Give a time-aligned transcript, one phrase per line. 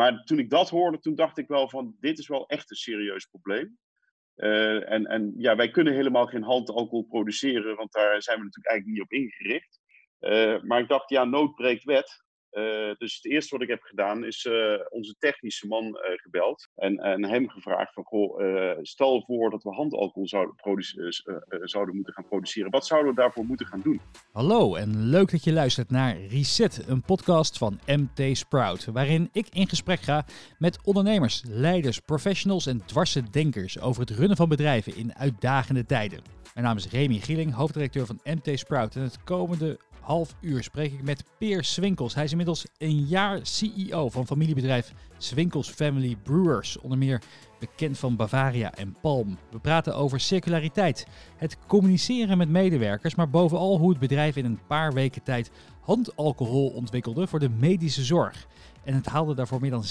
[0.00, 2.76] maar toen ik dat hoorde, toen dacht ik wel van, dit is wel echt een
[2.76, 3.78] serieus probleem.
[4.36, 8.68] Uh, en, en ja, wij kunnen helemaal geen handalcohol produceren, want daar zijn we natuurlijk
[8.68, 9.80] eigenlijk niet op ingericht.
[10.20, 12.24] Uh, maar ik dacht, ja, nood breekt wet.
[12.52, 14.54] Uh, dus het eerste wat ik heb gedaan is uh,
[14.88, 18.40] onze technische man uh, gebeld en, en, hem gevraagd van, goh,
[18.82, 20.54] stel voor dat we handalcohol zouden,
[21.62, 22.70] zouden, moeten gaan produceren.
[22.70, 24.00] Wat zouden we daarvoor moeten gaan doen?
[24.32, 29.46] Hallo en leuk dat je luistert naar Reset, een podcast van MT Sprout, waarin ik
[29.50, 30.24] in gesprek ga
[30.58, 36.22] met ondernemers, leiders, professionals en dwarse denkers over het runnen van bedrijven in uitdagende tijden.
[36.54, 39.78] Mijn naam is Remy Gieling, hoofddirecteur van MT Sprout en het komende
[40.10, 42.14] half uur spreek ik met Peer Swinkels.
[42.14, 46.78] Hij is inmiddels een jaar CEO van familiebedrijf Swinkels Family Brewers.
[46.78, 47.22] Onder meer
[47.58, 49.38] bekend van Bavaria en Palm.
[49.50, 54.60] We praten over circulariteit, het communiceren met medewerkers, maar bovenal hoe het bedrijf in een
[54.66, 55.50] paar weken tijd
[55.80, 58.46] handalcohol ontwikkelde voor de medische zorg.
[58.84, 59.84] En het haalde daarvoor meer dan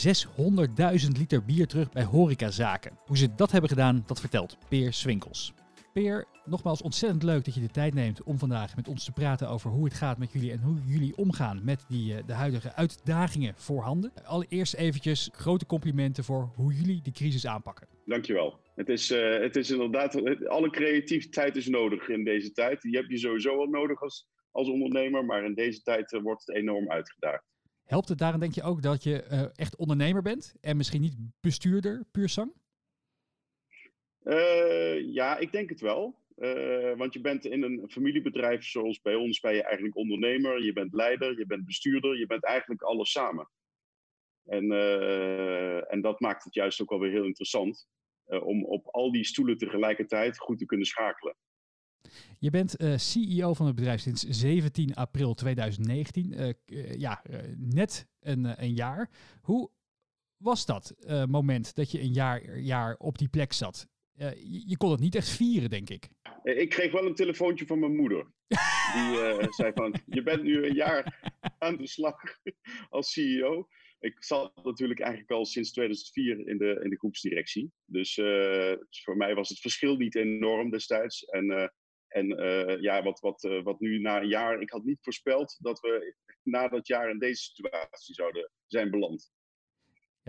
[1.04, 2.92] 600.000 liter bier terug bij horecazaken.
[3.06, 5.54] Hoe ze dat hebben gedaan, dat vertelt Peer Swinkels.
[5.94, 9.50] Peer, nogmaals ontzettend leuk dat je de tijd neemt om vandaag met ons te praten
[9.50, 12.74] over hoe het gaat met jullie en hoe jullie omgaan met die, uh, de huidige
[12.74, 14.12] uitdagingen voorhanden.
[14.24, 17.88] Allereerst eventjes grote complimenten voor hoe jullie de crisis aanpakken.
[18.06, 18.60] Dankjewel.
[18.76, 22.82] Het is, uh, het is inderdaad, alle creativiteit is nodig in deze tijd.
[22.82, 26.46] Die heb je sowieso wel nodig als, als ondernemer, maar in deze tijd uh, wordt
[26.46, 27.44] het enorm uitgedaagd.
[27.84, 29.22] Helpt het daarin denk je ook dat je
[29.56, 32.54] echt ondernemer bent en misschien niet bestuurder puur zang?
[34.30, 36.16] Uh, ja, ik denk het wel.
[36.38, 40.74] Uh, want je bent in een familiebedrijf zoals bij ons, ben je eigenlijk ondernemer, je
[40.74, 43.50] bent leider, je bent bestuurder, je bent eigenlijk alles samen.
[44.46, 47.88] En, uh, en dat maakt het juist ook wel weer heel interessant
[48.26, 51.36] om op al die stoelen tegelijkertijd goed te kunnen schakelen.
[52.40, 56.56] Je bent CEO van het bedrijf sinds 17 april 2019.
[56.98, 57.24] ja,
[57.58, 59.10] net een, een jaar.
[59.42, 59.70] Hoe
[60.38, 60.96] was dat
[61.30, 63.88] moment dat je een jaar, jaar op die plek zat?
[64.28, 66.10] Je, je, kon het niet echt vieren, denk ik.
[66.44, 68.32] Eh, ik kreeg wel een telefoontje van mijn moeder.
[68.94, 72.16] Die uh, zei van, je bent nu een jaar aan de slag
[72.90, 73.68] als CEO.
[74.00, 77.72] Ik zat natuurlijk eigenlijk al sinds 2004 in de, in de groepsdirectie.
[77.86, 81.26] Dus, uh, dus voor mij was het verschil niet enorm destijds.
[81.26, 81.74] En,
[82.08, 82.28] en
[82.82, 84.62] ja, wat, wat, wat nu na een jaar...
[84.62, 89.32] Ik had niet voorspeld dat we na dat jaar in deze situatie zouden zijn beland.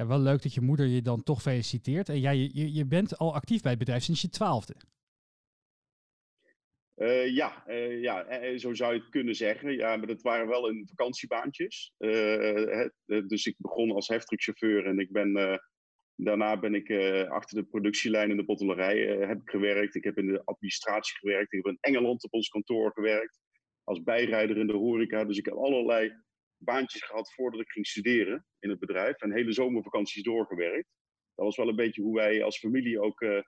[0.01, 2.09] Ja, wel leuk dat je moeder je dan toch feliciteert.
[2.09, 4.75] En jij, je, je bent al actief bij het bedrijf sinds je twaalfde.
[6.97, 9.73] Uh, ja, uh, ja, eh, zo zou je het kunnen zeggen.
[9.73, 11.93] Ja, maar dat waren wel in vakantiebaantjes.
[13.27, 15.61] Dus ik begon als heftruckchauffeur en ik ben,
[16.15, 16.91] daarna ben ik
[17.29, 19.95] achter de productielijn in de bottelerij heb ik gewerkt.
[19.95, 21.53] Ik heb in de administratie gewerkt.
[21.53, 23.39] Ik heb in Engeland op ons kantoor gewerkt.
[23.85, 25.25] Als bijrijder in de horeca.
[25.25, 26.13] Dus ik heb allerlei
[26.63, 29.21] baantjes gehad voordat ik ging studeren in het bedrijf.
[29.21, 30.89] En hele zomervakanties doorgewerkt.
[31.35, 33.43] Dat was wel een beetje hoe wij als familie ook uh,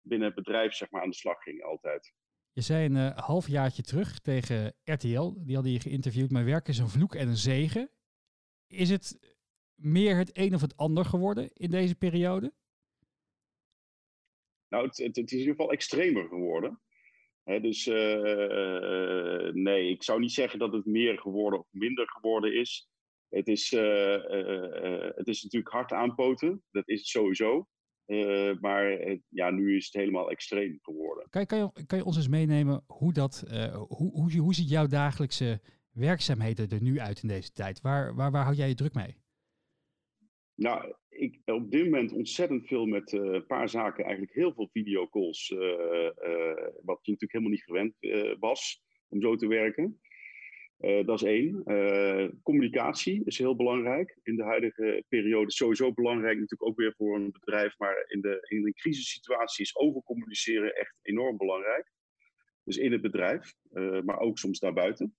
[0.00, 2.12] binnen het bedrijf zeg maar, aan de slag gingen altijd.
[2.52, 6.30] Je zei een uh, halfjaartje terug tegen RTL, die hadden je geïnterviewd.
[6.30, 7.90] Mijn werk is een vloek en een zegen.
[8.66, 9.36] Is het
[9.74, 12.52] meer het een of het ander geworden in deze periode?
[14.68, 16.80] Nou, het, het, het is in ieder geval extremer geworden
[17.56, 22.88] dus uh, nee, ik zou niet zeggen dat het meer geworden of minder geworden is.
[23.28, 24.16] Het is, uh,
[25.14, 27.68] het is natuurlijk hard aanpoten, dat is het sowieso.
[28.60, 31.26] maar ja, nu is het helemaal extreem geworden.
[31.30, 33.44] Kan je, kan je, kan je ons eens meenemen hoe dat,
[33.88, 35.60] hoe, hoe, hoe ziet jouw dagelijkse
[35.92, 37.80] werkzaamheden er nu uit in deze tijd?
[37.80, 39.16] Waar, waar, waar houd jij je druk mee?
[40.58, 44.68] Nou, ik op dit moment ontzettend veel met uh, een paar zaken, eigenlijk heel veel
[44.72, 46.10] videocalls, uh, uh,
[46.82, 47.94] wat je natuurlijk helemaal niet gewend
[48.38, 50.00] was om zo te werken.
[50.78, 51.62] dat is één.
[52.42, 55.50] communicatie is heel belangrijk in de huidige periode.
[55.50, 59.76] Sowieso belangrijk natuurlijk ook weer voor een bedrijf, maar in, de, in een crisissituatie is
[59.76, 61.90] overcommuniceren echt enorm belangrijk.
[62.64, 63.54] Dus in het bedrijf,
[64.04, 65.16] maar ook soms daarbuiten.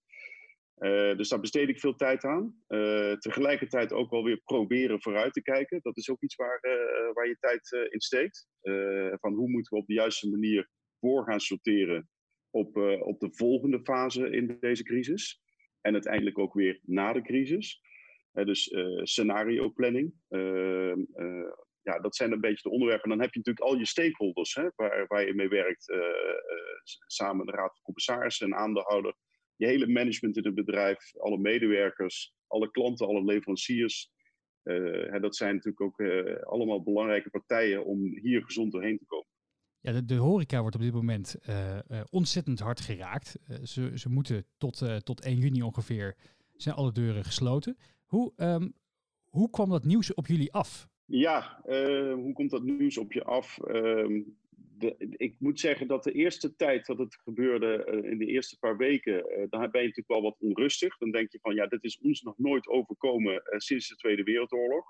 [0.80, 2.56] Uh, dus daar besteed ik veel tijd aan.
[2.68, 5.80] Uh, tegelijkertijd ook wel weer proberen vooruit te kijken.
[5.82, 8.48] Dat is ook iets waar, uh, waar je tijd in steekt.
[9.20, 10.70] van hoe moeten we op de juiste manier
[11.00, 12.10] voor gaan sorteren
[12.50, 15.42] op, op de volgende fase in deze crisis.
[15.82, 17.82] En uiteindelijk ook weer na de crisis.
[18.32, 20.14] dus scenario planning.
[20.30, 21.00] Ehm,
[21.82, 23.04] ja, dat zijn een beetje de onderwerpen.
[23.04, 25.94] En dan heb je natuurlijk al je stakeholders hè, waar, waar je mee werkt.
[27.08, 29.14] samen de Raad van Commissarissen en aandeelhouder
[29.60, 34.12] je hele management in het bedrijf, alle medewerkers, alle klanten, alle leveranciers.
[34.64, 39.28] Uh, dat zijn natuurlijk ook uh, allemaal belangrijke partijen om hier gezond doorheen te komen.
[39.80, 41.80] Ja, de, de horeca wordt op dit moment uh,
[42.10, 43.36] ontzettend hard geraakt.
[43.64, 46.16] ze, ze moeten tot, tot 1 juni ongeveer
[46.56, 47.78] zijn alle deuren gesloten.
[48.06, 48.74] Hoe, um,
[49.24, 50.88] Hoe kwam dat nieuws op jullie af?
[51.06, 51.62] Ja,
[52.16, 53.58] hoe komt dat nieuws op je af?
[55.00, 59.16] Ik moet zeggen dat de eerste tijd dat het gebeurde, in de eerste paar weken,
[59.50, 60.98] dan ben je natuurlijk wel wat onrustig.
[60.98, 64.86] Dan denk je van, ja, dit is ons nog nooit overkomen sinds de Tweede Wereldoorlog.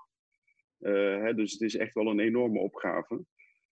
[0.78, 3.24] Hè, dus het is echt wel een enorme opgave.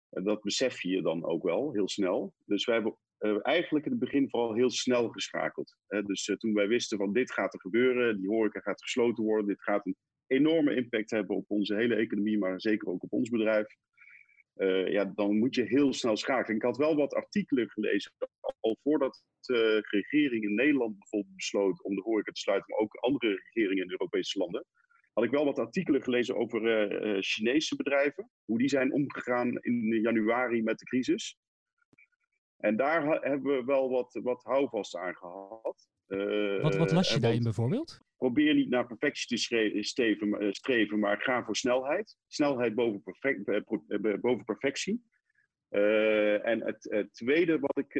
[0.09, 2.35] dat besef je dan ook wel, heel snel.
[2.45, 5.77] Dus wij hebben uh, eigenlijk in het begin vooral heel snel geschakeld.
[5.87, 9.47] dus uh, toen wij wisten van dit gaat er gebeuren, die horeca gaat gesloten worden,
[9.47, 13.29] dit gaat een enorme impact hebben op onze hele economie, maar zeker ook op ons
[13.29, 13.67] bedrijf.
[14.59, 16.57] Uh, ja, dan moet je heel snel schakelen.
[16.57, 18.13] Ik had wel wat artikelen gelezen,
[18.61, 22.95] al voordat de regering in Nederland bijvoorbeeld besloot om de horeca te sluiten, maar ook
[22.95, 24.65] andere regeringen in Europese landen.
[25.13, 26.61] Had ik wel wat artikelen gelezen over
[27.23, 31.39] Chinese bedrijven, hoe die zijn omgegaan in januari met de crisis.
[32.57, 35.89] En daar hebben we wel wat, wat houvast aan gehad.
[36.09, 38.01] Uh, wat, wat las je daarin bijvoorbeeld?
[38.19, 42.17] Probeer niet naar perfectie te streven, eh, streven, maar ga voor snelheid.
[42.27, 45.03] Snelheid boven, perfect, eh, boven perfectie.
[45.69, 47.95] En het, tweede wat ik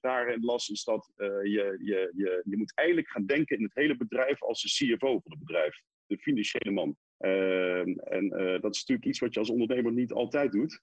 [0.00, 3.96] daarin las, is dat je, je, je, je moet eigenlijk gaan denken in het hele
[3.96, 6.96] bedrijf als de CFO van het bedrijf, de financiële man.
[7.18, 8.28] Ehm, en
[8.60, 10.82] dat is natuurlijk iets wat je als ondernemer niet altijd doet,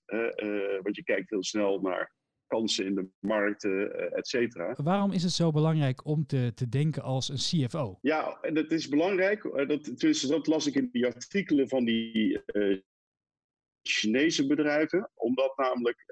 [0.82, 2.14] want je kijkt heel snel naar
[2.50, 4.76] kansen in de markten, uh, et cetera.
[4.84, 7.98] Waarom is het zo belangrijk om te, te denken als een CFO?
[8.02, 9.44] Ja, en dat is belangrijk.
[9.44, 12.80] Uh, dat, tenminste, dat las ik in die artikelen van die uh,
[13.82, 15.12] Chinese bedrijven.
[15.14, 16.04] Omdat namelijk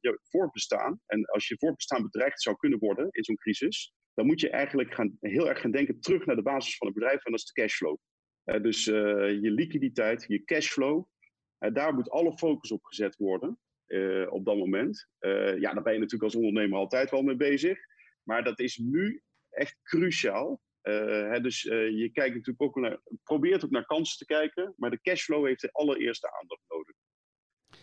[0.00, 4.40] je voorbestaan, en als je voorbestaan bedreigd zou kunnen worden in zo'n crisis, dan moet
[4.40, 7.30] je eigenlijk gaan, heel erg gaan denken terug naar de basis van het bedrijf, en
[7.30, 7.96] dat is de cashflow.
[8.62, 11.04] dus je liquiditeit, je cashflow,
[11.58, 13.58] daar moet alle focus op gezet worden.
[13.88, 15.08] Uh, op dat moment.
[15.20, 17.78] Uh, ja, daar ben je natuurlijk als ondernemer altijd wel mee bezig.
[18.22, 20.60] Maar dat is nu echt cruciaal.
[20.82, 24.74] Uh, hè, dus je kijkt natuurlijk ook naar, probeert ook naar kansen te kijken.
[24.76, 26.62] Maar de cashflow heeft de allereerste aandacht.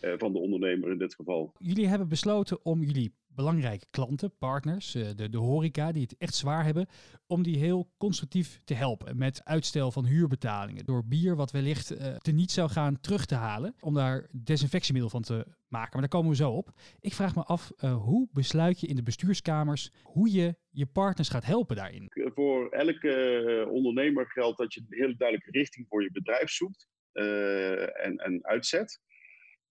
[0.00, 1.52] Van de ondernemer in dit geval.
[1.58, 6.34] Jullie hebben besloten om jullie belangrijke klanten, partners, eh, de, de horeca, die het echt
[6.34, 6.86] zwaar hebben,
[7.26, 10.84] om die heel constructief te helpen met uitstel van huurbetalingen.
[10.84, 15.10] Door bier wat wellicht uh, te niet zou gaan terug te halen, om daar desinfectiemiddel
[15.10, 15.90] van te maken.
[15.92, 16.70] Maar daar komen we zo op.
[17.00, 21.28] Ik vraag me af, uh, hoe besluit je in de bestuurskamers hoe je je partners
[21.28, 22.10] gaat helpen daarin?
[22.34, 28.16] Voor elke ondernemer geldt dat je een hele duidelijke richting voor je bedrijf zoekt en,
[28.16, 29.00] en uitzet.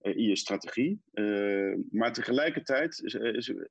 [0.06, 1.02] Eh, in je strategie.
[1.14, 3.02] Eh, maar tegelijkertijd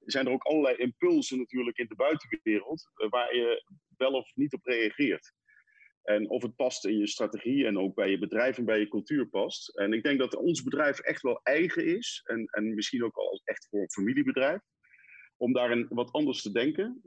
[0.05, 3.65] zijn er ook allerlei impulsen natuurlijk in de buitenwereld eh, waar je
[3.97, 5.33] wel of niet op reageert.
[6.03, 8.89] En of het past in je strategie en ook bij je bedrijf en bij je
[8.89, 9.79] cultuur past.
[9.79, 12.23] En ik denk dat ons bedrijf echt wel eigen is.
[12.25, 14.61] En, en misschien ook al echt voor een familiebedrijf.
[15.37, 17.01] Om daarin wat anders te denken.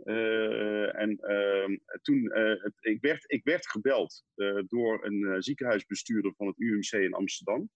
[0.94, 4.24] en ehm, toen, het, ik, werd, ik werd gebeld
[4.68, 7.70] door een ziekenhuisbestuurder van het UMC in Amsterdam.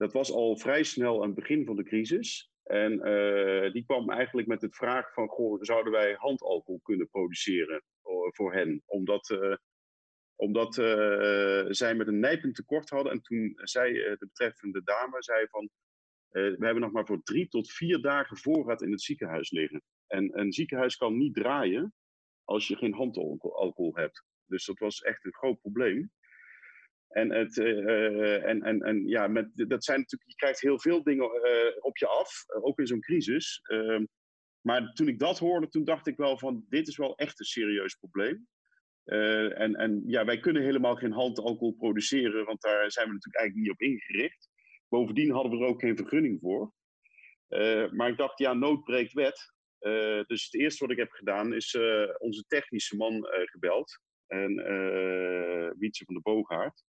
[0.00, 2.50] Dat was al vrij snel aan het begin van de crisis.
[2.62, 7.82] En uh, die kwam eigenlijk met het vraag van, zouden wij handalcohol kunnen produceren
[8.28, 8.82] voor hen?
[8.86, 9.56] Omdat, uh,
[10.36, 10.74] omdat
[11.74, 13.12] zij met een nijpend tekort hadden.
[13.12, 15.70] En toen zei de betreffende dame, zei van,
[16.30, 19.82] we hebben nog maar voor drie tot vier dagen voorraad in het ziekenhuis liggen.
[20.06, 21.94] En een ziekenhuis kan niet draaien
[22.44, 24.24] als je geen handalcohol hebt.
[24.46, 26.10] Dus dat was echt een groot probleem.
[27.10, 31.02] En, het, uh, en, en, en ja, met, dat zijn natuurlijk, je krijgt heel veel
[31.02, 33.60] dingen uh, op je af, ook in zo'n crisis.
[33.72, 34.00] Uh,
[34.60, 37.46] maar toen ik dat hoorde, toen dacht ik wel van, dit is wel echt een
[37.46, 38.48] serieus probleem.
[39.04, 43.66] en, en ja, wij kunnen helemaal geen handalcohol produceren, want daar zijn we natuurlijk eigenlijk
[43.66, 44.48] niet op ingericht.
[44.88, 46.72] Bovendien hadden we er ook geen vergunning voor.
[47.90, 49.52] maar ik dacht, ja, nood breekt wet.
[50.26, 51.78] dus het eerste wat ik heb gedaan, is
[52.18, 54.00] onze technische man gebeld.
[54.26, 54.54] En
[55.78, 56.82] Wietse van de Boogaard.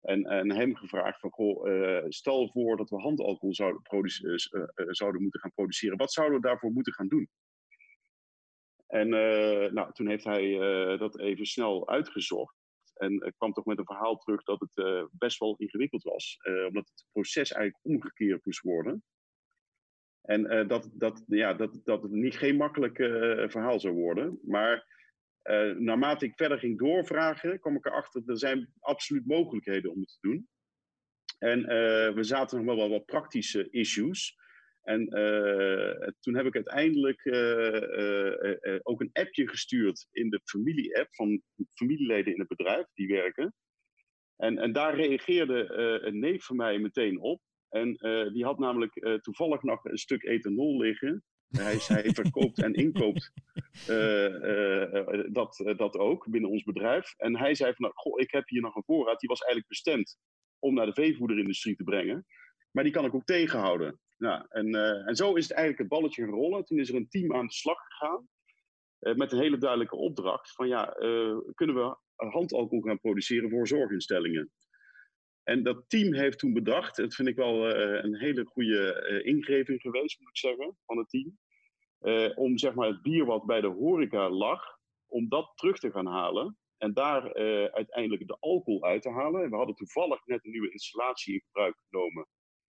[0.00, 5.40] En, hem gevraagd van, goh, uh, stel voor dat we handalcohol zouden, uh, zouden moeten
[5.40, 5.96] gaan produceren.
[5.96, 7.28] Wat zouden we daarvoor moeten gaan doen?
[8.86, 9.08] En
[9.74, 10.56] nou, toen heeft hij
[10.98, 12.56] dat even snel uitgezocht.
[12.94, 16.38] En kwam toch met een verhaal terug dat het best wel ingewikkeld was.
[16.66, 19.04] omdat het proces eigenlijk omgekeerd moest worden.
[20.22, 22.96] En dat, dat, ja, dat, dat het niet geen makkelijk
[23.50, 24.38] verhaal zou worden.
[24.42, 24.99] Maar
[25.44, 30.08] uh, naarmate ik verder ging doorvragen, kwam ik erachter, er zijn absoluut mogelijkheden om het
[30.08, 30.48] te doen.
[31.38, 34.38] En uh, we zaten nog wel wat, praktische issues.
[34.82, 37.26] En uh, toen heb ik uiteindelijk
[38.82, 41.42] ook een appje gestuurd in de familie-app van
[41.74, 43.54] familieleden in het bedrijf die werken.
[44.36, 47.40] En, en daar reageerde een neef van mij meteen op.
[47.68, 47.92] En
[48.32, 53.32] die had namelijk toevallig nog een stuk ethanol liggen Hij, verkoopt en inkoopt
[55.32, 57.14] dat, dat ook binnen ons bedrijf.
[57.16, 59.20] En hij zei van, nou, goh, ik heb hier nog een voorraad.
[59.20, 60.18] Die was eigenlijk bestemd
[60.58, 62.26] om naar de veevoederindustrie te brengen.
[62.70, 64.00] Maar die kan ik ook tegenhouden.
[64.16, 64.74] Nou, en,
[65.06, 66.64] en zo is het eigenlijk het balletje gerollen.
[66.64, 68.28] Toen is er een team aan de slag gegaan.
[69.16, 70.84] met een hele duidelijke opdracht van ja,
[71.54, 74.50] kunnen we handalcohol gaan produceren voor zorginstellingen?
[75.50, 79.32] En dat team heeft toen bedacht, dat vind ik wel uh, een hele goede uh,
[79.34, 81.38] ingeving geweest, moet ik zeggen, van het team.
[82.00, 84.62] Uh, om zeg maar het bier wat bij de horeca lag,
[85.06, 86.58] om dat terug te gaan halen.
[86.76, 87.34] En daar
[87.72, 89.50] uiteindelijk de alcohol uit te halen.
[89.50, 92.26] We hadden toevallig net een nieuwe installatie in gebruik genomen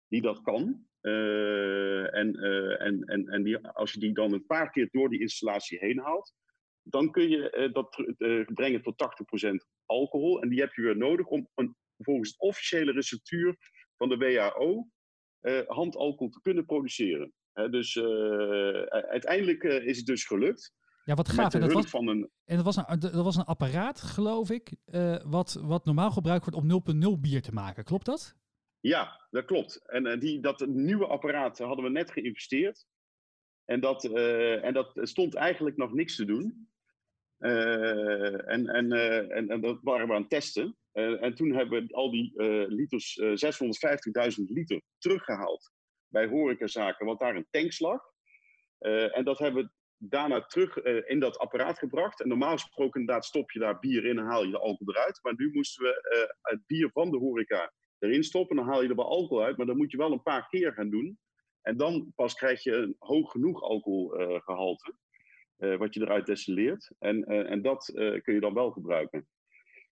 [0.08, 0.86] die dat kan.
[1.00, 2.34] en
[2.78, 5.98] en, en, en die, als je die dan een paar keer door die installatie heen
[5.98, 6.34] haalt,
[6.82, 8.04] dan kun je dat
[8.54, 9.04] brengen tot
[9.42, 9.54] 80%
[9.86, 10.42] alcohol.
[10.42, 13.56] En die heb je weer nodig om een volgens het officiële receptuur
[13.96, 14.88] van de WHO
[15.40, 17.32] eh, handalcohol te kunnen produceren.
[17.52, 20.72] dus uh, uiteindelijk uh, is het dus gelukt.
[21.04, 21.54] Ja, wat gaaf.
[21.54, 22.30] En dat, was, van een...
[22.44, 24.76] en dat, was een, dat was een apparaat, geloof ik,
[25.24, 27.84] wat, wat normaal gebruikt wordt om 0,0 bier te maken.
[27.84, 28.36] Klopt dat?
[28.80, 29.88] Ja, dat klopt.
[29.88, 32.86] En die, dat nieuwe apparaat hadden we net geïnvesteerd.
[33.64, 36.71] En dat, en dat stond eigenlijk nog niks te doen.
[37.42, 40.76] En, en, en, en dat waren we aan het testen.
[40.92, 42.32] Uh, en toen hebben we al die
[42.68, 45.72] liters, uh, 650.000 liter teruggehaald
[46.08, 48.02] bij horecazaken, want daar een tanks lag.
[48.78, 52.20] en dat hebben we daarna terug in dat apparaat gebracht.
[52.20, 55.18] En normaal gesproken inderdaad stop je daar bier in en haal je de alcohol eruit.
[55.22, 58.56] Maar nu moesten we het bier van de horeca erin stoppen.
[58.56, 60.72] Dan haal je er wel alcohol uit, maar dan moet je wel een paar keer
[60.72, 61.18] gaan doen.
[61.62, 64.94] En dan pas krijg je een hoog genoeg alcoholgehalte,
[65.78, 66.90] wat je eruit destilleert.
[66.98, 67.92] En, en dat
[68.22, 69.26] kun je dan wel gebruiken.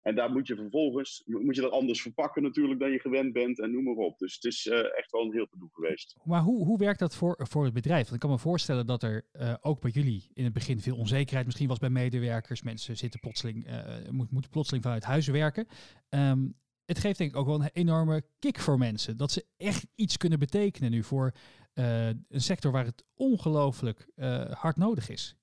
[0.02, 3.60] En daar moet je vervolgens moet je dat anders verpakken natuurlijk dan je gewend bent
[3.60, 4.18] en noem maar op.
[4.18, 4.66] Dus het is
[4.96, 6.16] echt wel een heel gedoe geweest.
[6.24, 8.02] Maar hoe, hoe werkt dat voor, voor het bedrijf?
[8.02, 9.26] Want ik kan me voorstellen dat er
[9.60, 12.62] ook bij jullie in het begin veel onzekerheid misschien was bij medewerkers.
[12.62, 15.66] Mensen zitten plotseling, uh, moeten plotseling vanuit huis werken.
[16.08, 16.54] Um,
[16.84, 19.16] het geeft denk ik ook wel een enorme kick voor mensen.
[19.16, 21.34] Dat ze echt iets kunnen betekenen nu voor
[21.74, 24.10] een sector waar het ongelooflijk
[24.50, 25.36] hard nodig is.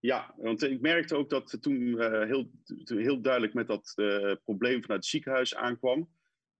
[0.00, 2.50] Ja, want ik merkte ook dat toen uh, heel,
[2.84, 6.08] heel duidelijk met dat uh, probleem vanuit het ziekenhuis aankwam,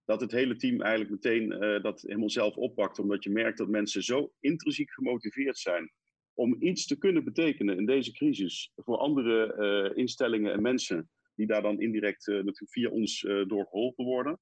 [0.04, 2.99] dat het hele team eigenlijk meteen uh, dat helemaal zelf oppakt.
[2.99, 5.92] Omdat je merkt dat mensen zo intrinsiek gemotiveerd zijn
[6.35, 11.62] om iets te kunnen betekenen in deze crisis voor andere instellingen en mensen die daar
[11.62, 14.40] dan indirect natuurlijk via ons door geholpen worden.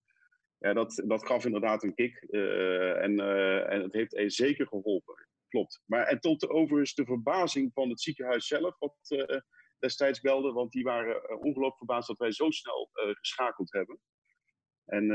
[0.58, 3.20] Ja, dat, dat gaf inderdaad een kick en,
[3.70, 5.82] en het heeft zeker geholpen klopt.
[5.86, 9.40] Maar en tot overigens de verbazing van het ziekenhuis zelf, wat uh,
[9.78, 14.00] destijds belde, want die waren uh, ongelooflijk verbaasd dat wij zo snel uh, geschakeld hebben.
[14.88, 15.10] En,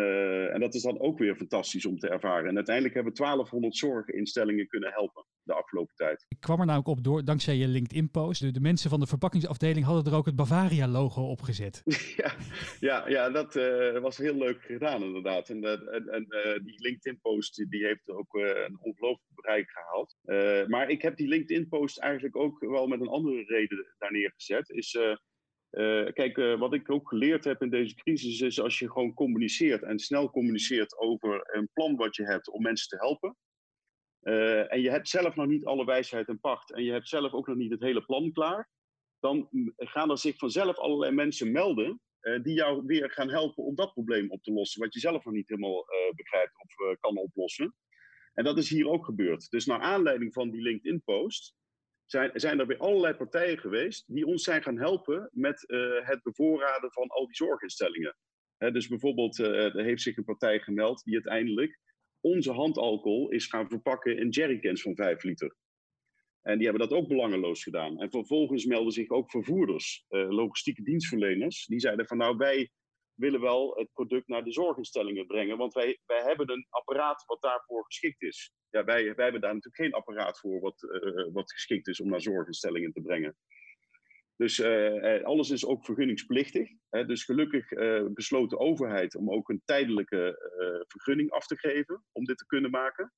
[0.54, 2.50] en dat is dan ook weer fantastisch om te ervaren.
[2.50, 6.26] En uiteindelijk hebben 1200 zorginstellingen kunnen helpen de afgelopen tijd.
[6.28, 8.42] Ik kwam er namelijk op door, dankzij je LinkedIn-post.
[8.42, 11.82] De, de, mensen van de verpakkingsafdeling hadden er ook het Bavaria-logo op gezet.
[12.24, 12.34] ja,
[12.80, 15.50] ja, ja, dat uh, was heel leuk gedaan inderdaad.
[15.50, 20.16] En, uh, en, en uh, die LinkedIn-post die heeft ook een ongelooflijk bereik gehaald.
[20.70, 24.70] maar ik heb die LinkedIn-post eigenlijk ook wel met een andere reden daar neergezet.
[24.70, 24.98] Is,
[26.14, 30.00] kijk, wat ik ook geleerd heb in deze crisis is als je gewoon communiceert en
[30.00, 33.38] snel communiceert over een plan wat je hebt om mensen te helpen
[34.24, 37.34] uh, en je hebt zelf nog niet alle wijsheid en pacht en je hebt zelf
[37.34, 38.70] ook nog niet het hele plan klaar,
[39.20, 42.02] dan gaan er zich vanzelf allerlei mensen melden
[42.42, 45.34] die jou weer gaan helpen om dat probleem op te lossen, wat je zelf nog
[45.34, 47.76] niet helemaal begrijpt of kan oplossen.
[48.34, 49.50] En dat is hier ook gebeurd.
[49.50, 51.56] Dus naar aanleiding van die LinkedIn-post
[52.06, 55.64] zijn, zijn er weer allerlei partijen geweest die ons zijn gaan helpen met
[56.04, 58.16] het bevoorraden van al die zorginstellingen.
[58.58, 61.80] dus bijvoorbeeld, er heeft zich een partij gemeld die uiteindelijk
[62.24, 65.56] onze handalcohol is gaan verpakken in jerrycans van 5 liter.
[66.42, 68.00] En die hebben dat ook belangeloos gedaan.
[68.00, 71.66] En vervolgens melden zich ook vervoerders, uh, logistieke dienstverleners.
[71.66, 72.72] Die zeiden van nou wij
[73.14, 75.58] willen wel het product naar de zorginstellingen brengen.
[75.58, 78.54] Want wij, wij hebben een apparaat wat daarvoor geschikt is.
[78.74, 82.10] Ja, wij, wij hebben daar natuurlijk geen apparaat voor wat, uh, wat geschikt is om
[82.10, 83.36] naar zorginstellingen te brengen.
[84.36, 86.70] Dus uh, alles is ook vergunningsplichtig.
[86.90, 87.06] Hè.
[87.06, 90.38] Dus gelukkig uh, besloot de overheid om ook een tijdelijke
[90.88, 93.14] vergunning af te geven om dit te kunnen maken.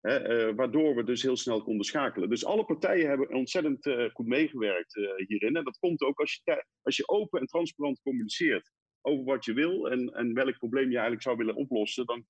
[0.00, 2.28] Hè, waardoor we dus heel snel konden schakelen.
[2.28, 5.56] Dus alle partijen hebben ontzettend goed meegewerkt hierin.
[5.56, 8.70] En dat komt ook als je, als je open en transparant communiceert
[9.00, 12.26] over wat je wil en, en welk probleem je eigenlijk zou willen oplossen, dan,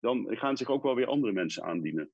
[0.00, 2.10] dan gaan zich ook wel weer andere mensen aandienen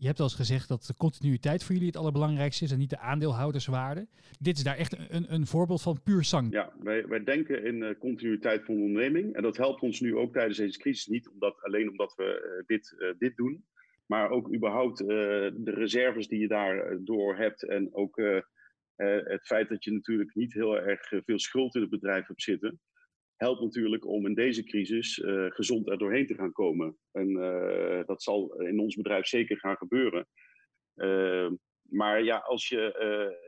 [0.00, 2.90] je hebt al eens gezegd dat de continuïteit voor jullie het allerbelangrijkste is en niet
[2.90, 4.06] de aandeelhouderswaarde.
[4.38, 6.52] Dit is daar echt een, een voorbeeld van puur zang.
[6.52, 9.34] Ja, wij, wij denken in uh, continuïteit van de onderneming.
[9.34, 12.66] En dat helpt ons nu ook tijdens deze crisis niet omdat, alleen omdat we uh,
[12.66, 13.64] dit, uh, dit doen.
[14.06, 17.68] Maar ook überhaupt de reserves die je daardoor hebt.
[17.68, 18.16] En ook
[18.96, 22.80] het feit dat je natuurlijk niet heel erg veel schuld in het bedrijf hebt zitten
[23.40, 26.96] helpt natuurlijk om in deze crisis uh, gezond er doorheen te gaan komen.
[27.12, 30.26] En uh, dat zal in ons bedrijf zeker gaan gebeuren.
[30.94, 31.50] Uh,
[31.82, 32.82] maar ja, als je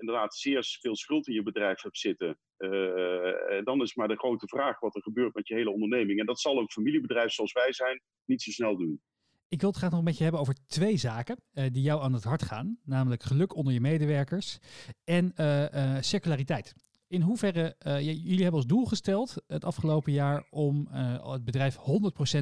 [0.00, 2.38] inderdaad zeer veel schuld in je bedrijf hebt zitten,
[3.64, 6.20] dan is maar de grote vraag wat er gebeurt met je hele onderneming.
[6.20, 9.02] En dat zal een familiebedrijf zoals wij zijn niet zo snel doen.
[9.48, 12.24] Ik wil het graag nog met je hebben over twee zaken die jou aan het
[12.24, 12.78] hart gaan.
[12.84, 14.58] Namelijk geluk onder je medewerkers
[15.04, 15.32] en
[16.00, 16.74] circulariteit.
[17.12, 21.76] In hoeverre, uh, jullie hebben als doel gesteld het afgelopen jaar om uh, het bedrijf
[21.76, 21.78] 100%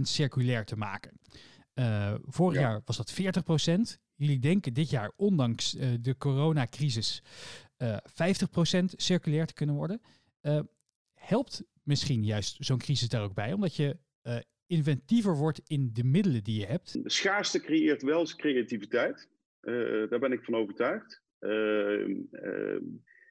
[0.01, 1.21] circulair te maken.
[1.75, 3.21] Uh, vorig jaar was dat
[3.97, 3.99] 40%.
[4.15, 7.23] Jullie denken dit jaar, ondanks de coronacrisis,
[7.83, 10.01] 50% circulair te kunnen worden.
[11.15, 13.97] helpt misschien juist zo'n crisis daar ook bij, omdat je
[14.67, 16.99] inventiever wordt in de middelen die je hebt?
[17.05, 19.29] Schaarste creëert wel creativiteit.
[20.11, 21.23] daar ben ik van overtuigd.
[21.39, 22.13] Ehm,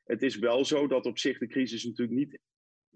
[0.09, 2.39] het is wel zo dat op zich de crisis natuurlijk niet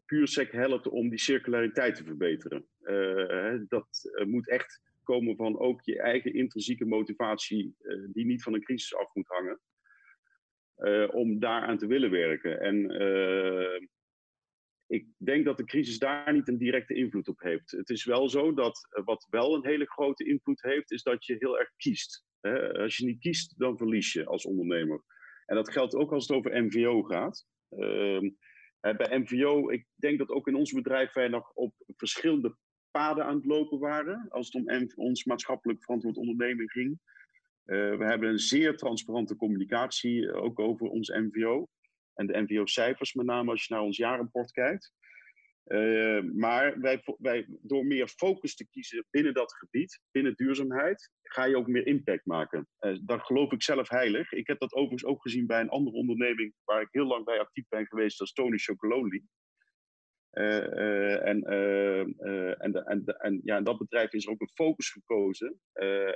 [0.05, 2.67] puur sec helpt om die circulariteit te verbeteren.
[2.81, 8.43] Uh, dat uh, moet echt komen van ook je eigen intrinsieke motivatie, uh, die niet
[8.43, 9.59] van een crisis af moet hangen,
[11.11, 12.59] om daaraan te willen werken.
[12.59, 12.77] En
[14.87, 17.71] ik denk dat de crisis daar niet een directe invloed op heeft.
[17.71, 21.35] Het is wel zo dat wat wel een hele grote invloed heeft, is dat je
[21.39, 22.25] heel erg kiest.
[22.73, 25.03] Als je niet kiest, dan verlies je als ondernemer.
[25.45, 27.45] En dat geldt ook als het over MVO gaat.
[27.69, 28.31] Uh,
[28.81, 32.55] bij MVO, ik denk dat ook in ons bedrijf wij nog op verschillende
[32.91, 34.25] paden aan het lopen waren.
[34.29, 36.99] Als het om ons maatschappelijk verantwoord onderneming ging.
[37.65, 41.67] Uh, we hebben een zeer transparante communicatie eh, ook over ons MVO.
[42.13, 44.93] En de MVO-cijfers, met name als je naar ons jaarrapport kijkt.
[45.67, 51.45] Uh, maar wij, wij, door meer focus te kiezen binnen dat gebied, binnen duurzaamheid, ga
[51.45, 52.67] je ook meer impact maken.
[52.79, 54.31] Uh, daar geloof ik zelf heilig.
[54.31, 57.39] Ik heb dat overigens ook gezien bij een andere onderneming waar ik heel lang bij
[57.39, 59.23] actief ben geweest, dat is Tony Chocolonely.
[60.33, 61.41] Uh, en,
[63.43, 65.59] ja, dat bedrijf is er ook een focus gekozen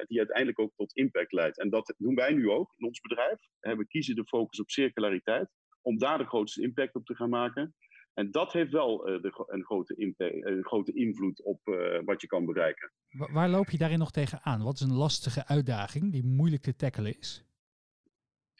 [0.07, 1.59] die uiteindelijk ook tot impact leidt.
[1.59, 3.39] En dat doen wij nu ook in ons bedrijf.
[3.59, 5.49] we kiezen de focus op circulariteit
[5.81, 7.75] om daar de grootste impact op te gaan maken.
[8.17, 12.21] En dat heeft wel uh, de, een, grote impact, een grote invloed op uh, wat
[12.21, 12.91] je kan bereiken.
[13.09, 14.63] Waar loop je daarin nog tegenaan?
[14.63, 17.45] Wat is een lastige uitdaging die moeilijk te tackelen is?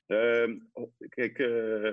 [0.08, 0.58] Uh,
[1.10, 1.84] kijk, uh,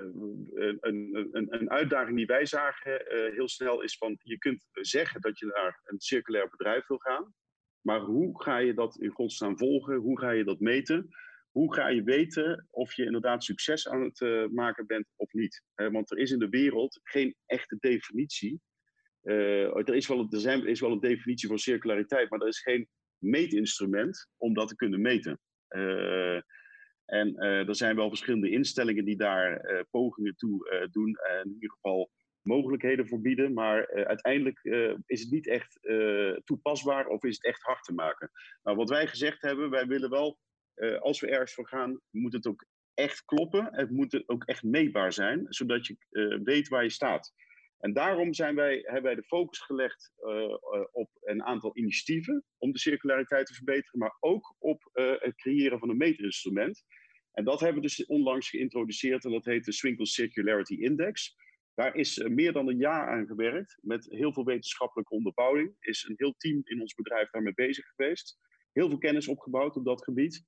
[0.81, 3.03] een, een, een, uitdaging die wij zagen
[3.35, 7.35] heel snel is van je kunt zeggen dat je naar een circulair bedrijf wil gaan,
[7.81, 9.97] maar hoe ga je dat in godsnaam volgen?
[9.97, 11.09] Hoe ga je dat meten?
[11.55, 15.63] Hoe ga je weten of je inderdaad succes aan het uh, maken bent of niet?
[15.75, 18.61] Want er is in de wereld geen echte definitie.
[19.23, 22.41] Uh, er, is wel een, er, zijn, er is wel een definitie voor circulariteit, maar
[22.41, 22.89] er is geen
[23.19, 25.41] meetinstrument om dat te kunnen meten.
[27.05, 32.11] en er zijn wel verschillende instellingen die daar pogingen toe doen en in ieder geval
[32.43, 34.61] mogelijkheden voor bieden, maar uiteindelijk
[35.07, 35.79] is het niet echt
[36.45, 38.31] toepasbaar of is het echt hard te maken.
[38.63, 40.39] Nou, wat wij gezegd hebben, wij willen wel
[40.77, 43.69] uh, als we ergens voor gaan, moet het ook echt kloppen.
[43.71, 47.33] Het moet ook echt meetbaar zijn, zodat je uh, weet waar je staat.
[47.79, 50.57] En daarom zijn wij, hebben wij de focus gelegd uh,
[50.93, 55.89] op een aantal initiatieven om de circulariteit te verbeteren, maar ook op het creëren van
[55.89, 56.85] een meeterinstrument.
[57.33, 61.37] En dat hebben we dus onlangs geïntroduceerd en dat heet de Swinkle Circularity Index.
[61.75, 65.77] Daar is meer dan een jaar aan gewerkt met heel veel wetenschappelijke onderbouwing.
[65.81, 68.39] Is een heel team in ons bedrijf daarmee bezig geweest.
[68.73, 70.45] Heel veel kennis opgebouwd op dat gebied.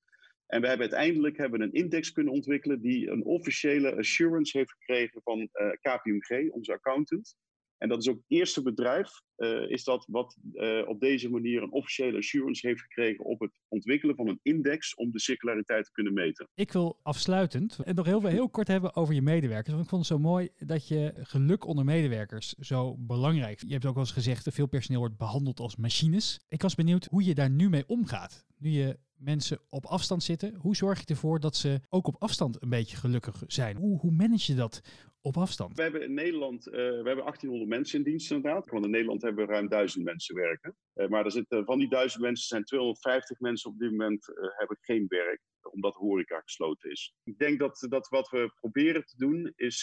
[0.47, 5.23] En we hebben uiteindelijk hebben een index kunnen ontwikkelen die een officiële assurance heeft gekregen
[5.23, 7.37] van eh, KPMG, onze accountant.
[7.79, 11.63] En dat is ook het eerste bedrijf, uh, is dat wat uh, op deze manier
[11.63, 15.93] een officiële assurance heeft gekregen op het ontwikkelen van een index om de circulariteit te
[15.93, 16.49] kunnen meten.
[16.55, 19.71] Ik wil afsluitend en nog heel, heel kort hebben over je medewerkers.
[19.71, 23.61] Want ik vond het zo mooi dat je geluk onder medewerkers zo belangrijk.
[23.67, 26.41] Je hebt ook wel eens gezegd, veel personeel wordt behandeld als machines.
[26.49, 28.47] Ik was benieuwd hoe je daar nu mee omgaat.
[28.59, 30.55] Nu je mensen op afstand zitten.
[30.55, 33.77] Hoe zorg je ervoor dat ze ook op afstand een beetje gelukkig zijn?
[33.77, 34.81] Hoe, hoe manage je dat
[35.21, 35.77] op afstand?
[35.77, 38.71] We hebben in Nederland uh, we hebben 1800 mensen in dienst inderdaad.
[38.71, 40.77] Want in Nederland hebben we ruim 1000 mensen werken.
[40.95, 44.35] Uh, maar er zitten, van die 1000 mensen zijn 250 mensen op dit moment uh,
[44.57, 47.15] hebben geen werk omdat horeca gesloten is.
[47.25, 49.83] Ik denk dat, dat wat we proberen te doen is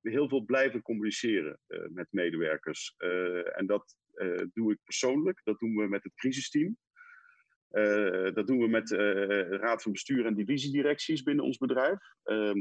[0.00, 2.94] heel veel blijven communiceren met medewerkers.
[3.52, 3.96] en dat
[4.52, 6.76] doe ik persoonlijk, dat doen we met het crisisteam.
[7.72, 11.98] Uh, dat doen we met uh, raad van bestuur en divisiedirecties binnen ons bedrijf.
[12.24, 12.54] Uh,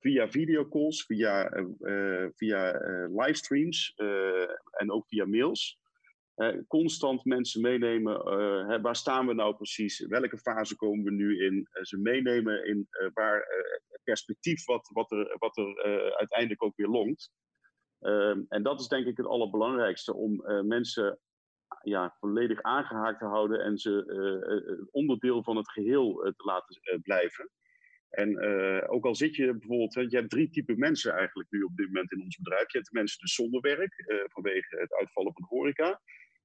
[0.00, 3.94] via videocalls, via, uh, via livestreams
[4.70, 5.78] en ook via mails.
[6.66, 8.14] constant mensen meenemen.
[8.68, 10.06] Hè, waar staan we nou precies?
[10.06, 11.68] Welke fase komen we nu in?
[11.82, 13.46] ze meenemen in waar
[14.02, 15.82] perspectief wat, wat er, wat er
[16.16, 17.32] uiteindelijk ook weer longt.
[17.98, 21.18] Ehm, en dat is denk ik het allerbelangrijkste om mensen
[21.84, 27.50] ja, volledig aangehaakt te houden en ze onderdeel van het geheel te laten blijven.
[28.08, 28.40] En
[28.88, 32.12] ook al zit je bijvoorbeeld, je hebt drie typen mensen eigenlijk nu op dit moment
[32.12, 32.72] in ons bedrijf.
[32.72, 36.00] Je hebt de mensen dus zonder werk, vanwege het uitvallen van de horeca.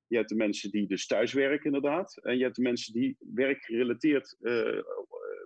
[0.07, 2.17] Je hebt de mensen die dus thuis werken inderdaad.
[2.23, 4.35] En je hebt de mensen die werkgerelateerd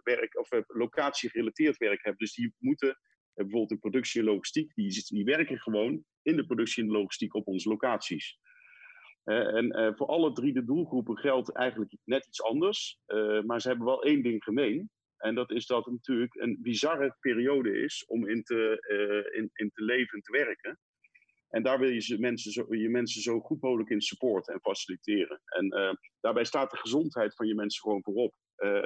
[0.04, 2.20] werk, of locatie-gerelateerd werk hebben.
[2.20, 2.98] Dus die moeten
[3.34, 7.70] bijvoorbeeld in productie en logistiek, die werken gewoon in de productie en logistiek op onze
[7.70, 8.40] locaties.
[9.24, 13.00] En voor alle drie de doelgroepen geldt eigenlijk net iets anders.
[13.46, 14.92] maar ze hebben wel één ding gemeen.
[15.24, 19.72] En dat is dat het natuurlijk een bizarre periode is om in te, uh, in,
[19.74, 20.80] te leven en te werken.
[21.50, 25.42] En daar wil je mensen zo, je mensen zo goed mogelijk in supporten en faciliteren.
[25.46, 28.34] En daarbij staat de gezondheid van je mensen gewoon voorop.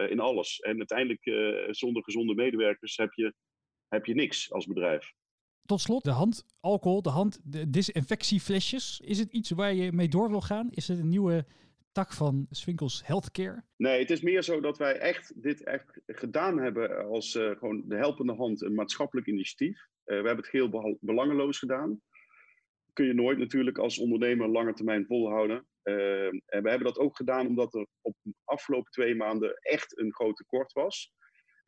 [0.09, 0.59] In alles.
[0.59, 1.23] En uiteindelijk,
[1.75, 3.33] zonder gezonde medewerkers heb je,
[3.87, 5.11] heb je niks als bedrijf.
[5.67, 9.01] Tot slot, de hand alcohol, de hand de disinfectieflesjes.
[9.03, 10.67] Is het iets waar je mee door wil gaan?
[10.71, 11.45] Is het een nieuwe
[11.91, 13.63] tak van Swinkels Healthcare?
[13.77, 17.83] Nee, het is meer zo dat wij echt dit echt gedaan hebben als uh, gewoon
[17.85, 19.77] de helpende hand, een maatschappelijk initiatief.
[19.79, 22.01] Uh, we hebben het heel belangeloos gedaan.
[22.93, 25.67] Kun je nooit natuurlijk als ondernemer lange termijn volhouden.
[25.83, 29.99] Uh, en we hebben dat ook gedaan omdat er op de afgelopen twee maanden echt
[29.99, 31.13] een groot tekort was.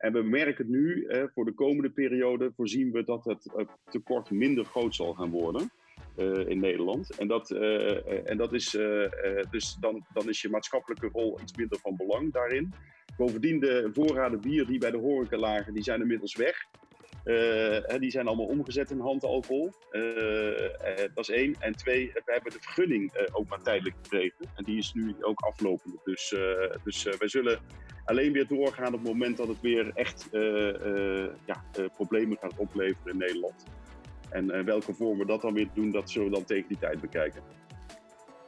[0.00, 3.52] En we merken het nu, voor de komende periode voorzien we dat het
[3.90, 5.70] tekort minder groot zal gaan worden.
[6.16, 7.10] Eh, in Nederland.
[7.10, 8.70] En dat, eh, eh, en dat is,
[9.50, 12.72] dus dan, dan is je maatschappelijke rol iets minder van belang daarin.
[13.16, 16.66] Bovendien, de voorraden bier die bij de horeca lagen, die zijn inmiddels weg.
[17.24, 19.72] Uh, die zijn allemaal omgezet in handalcohol.
[19.92, 20.68] Uh, uh,
[21.14, 21.54] dat is één.
[21.58, 24.46] En twee, we hebben de vergunning ook maar tijdelijk gekregen.
[24.54, 25.94] En die is nu ook aflopend.
[26.04, 26.34] Dus,
[26.84, 27.58] dus wij zullen
[28.04, 30.28] alleen weer doorgaan op het moment dat het weer echt
[31.44, 33.64] ja, problemen gaat opleveren in Nederland.
[34.30, 37.00] En welke vorm we dat dan weer doen, dat zullen we dan tegen die tijd
[37.00, 37.42] bekijken.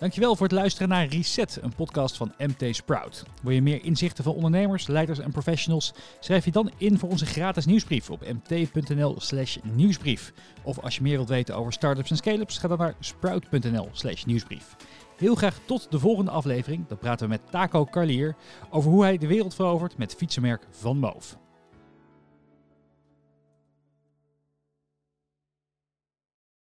[0.03, 3.25] Dankjewel voor het luisteren naar Reset, een podcast van MT Sprout.
[3.43, 5.93] Wil je meer inzichten van ondernemers, leiders en professionals?
[6.21, 10.33] Schrijf je dan in voor onze gratis nieuwsbrief op mt.nl/slash nieuwsbrief.
[10.63, 14.77] Of als je meer wilt weten over startups en scale-ups, ga dan naar sprout.nl/slash nieuwsbrief.
[15.17, 16.89] Heel graag tot de volgende aflevering.
[16.89, 18.37] Dan praten we met Taco Carlier
[18.71, 21.41] over hoe hij de wereld verovert met fietsenmerk Van Moof.